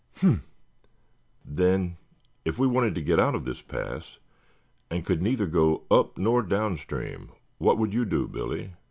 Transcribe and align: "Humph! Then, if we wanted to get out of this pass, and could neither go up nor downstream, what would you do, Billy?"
"Humph! 0.17 0.41
Then, 1.45 1.97
if 2.43 2.57
we 2.57 2.65
wanted 2.65 2.95
to 2.95 3.03
get 3.03 3.19
out 3.19 3.35
of 3.35 3.45
this 3.45 3.61
pass, 3.61 4.17
and 4.89 5.05
could 5.05 5.21
neither 5.21 5.45
go 5.45 5.83
up 5.91 6.17
nor 6.17 6.41
downstream, 6.41 7.29
what 7.59 7.77
would 7.77 7.93
you 7.93 8.03
do, 8.05 8.27
Billy?" 8.27 8.73